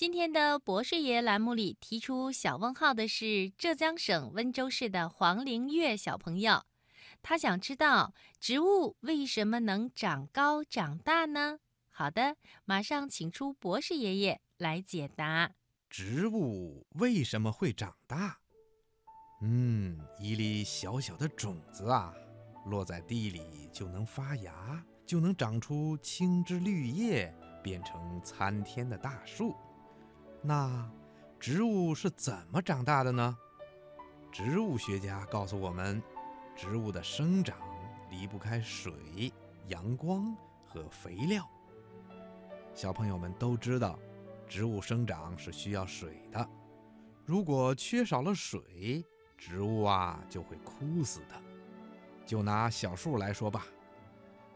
[0.00, 6.64] 今天的博士爷栏目里提出小问号的是浙江省温州市的黄凌月小朋友，
[7.20, 11.58] 他想知道植物为什么能长高长大呢？
[11.90, 15.50] 好的，马上请出博士爷爷来解答。
[15.90, 18.38] 植物为什么会长大？
[19.42, 22.14] 嗯，一粒小小的种子啊，
[22.64, 27.30] 落在地里就能发芽，就能长出青枝绿叶，
[27.62, 29.54] 变成参天的大树。
[30.42, 30.90] 那
[31.38, 33.36] 植物是怎么长大的呢？
[34.32, 36.02] 植物学家告诉我们，
[36.56, 37.58] 植物的生长
[38.10, 39.30] 离不开水、
[39.68, 40.34] 阳光
[40.66, 41.46] 和肥料。
[42.74, 43.98] 小朋友们都知道，
[44.48, 46.48] 植物生长是需要水的。
[47.26, 49.04] 如果缺少了水，
[49.36, 51.34] 植物啊就会枯死的。
[52.24, 53.66] 就拿小树来说吧，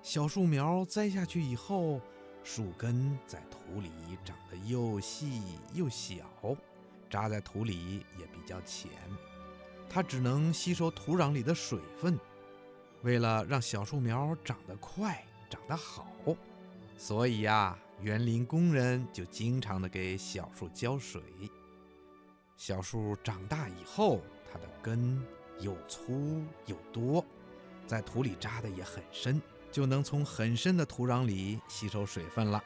[0.00, 2.00] 小树苗栽下去以后。
[2.44, 3.90] 树根在土里
[4.22, 6.24] 长得又细又小，
[7.08, 8.90] 扎在土里也比较浅，
[9.88, 12.20] 它只能吸收土壤里的水分。
[13.02, 16.06] 为了让小树苗长得快、长得好，
[16.98, 21.22] 所以呀，园林工人就经常的给小树浇水。
[22.56, 24.20] 小树长大以后，
[24.52, 25.20] 它的根
[25.60, 27.24] 又粗又多，
[27.86, 29.40] 在土里扎的也很深。
[29.74, 32.62] 就能从很深的土壤里吸收水分了。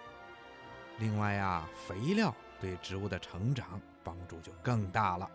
[0.99, 5.27] 另外呀，肥料对植物的成长帮助就更大了。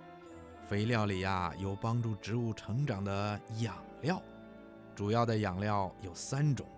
[0.69, 4.21] 肥料里呀有帮助植物成长的养料，
[4.93, 6.69] 主要的养料有三种，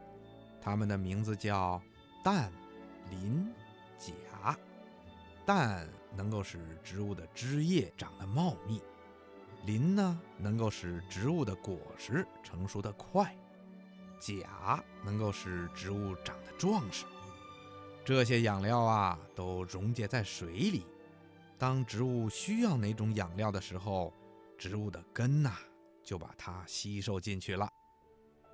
[0.62, 1.82] 它们的名字叫
[2.24, 2.50] 氮、
[3.10, 3.54] 磷、
[3.98, 4.58] 钾。
[5.46, 5.86] 氮
[6.16, 8.82] 能够使植物的枝叶长得茂密，
[9.66, 13.36] 磷呢能够使植物的果实成熟得快。
[14.20, 17.06] 钾能够使植物长得壮实，
[18.04, 20.86] 这些养料啊都溶解在水里。
[21.58, 24.14] 当植物需要哪种养料的时候，
[24.58, 25.54] 植物的根呐
[26.04, 27.70] 就把它吸收进去了。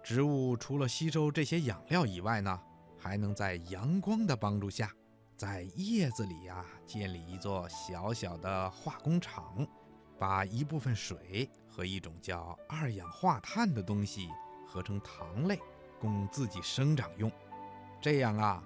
[0.03, 2.59] 植物除了吸收这些养料以外呢，
[2.97, 4.91] 还能在阳光的帮助下，
[5.35, 9.67] 在叶子里呀建立一座小小的化工厂，
[10.19, 14.29] 把一部分水和一种叫二氧化碳的东西。
[14.71, 15.59] 合成糖类，
[15.99, 17.29] 供自己生长用，
[17.99, 18.63] 这样啊，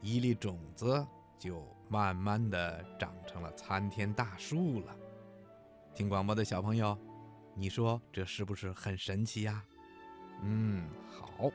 [0.00, 1.06] 一粒种子
[1.38, 4.96] 就慢慢的长成了参天大树了。
[5.94, 6.98] 听广播的小朋友，
[7.54, 9.62] 你说这是不是很神奇呀？
[10.42, 11.48] 嗯，好，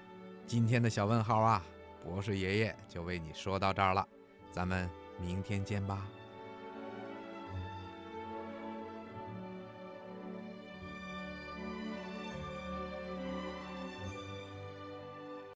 [0.48, 1.62] 今天的小问号啊，
[2.02, 4.08] 博士爷爷就为你说到这儿了，
[4.50, 4.90] 咱们
[5.20, 6.08] 明天见吧。